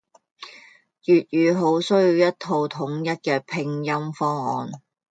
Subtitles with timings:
[1.03, 4.71] 粵語好需要一套統一嘅拼音方案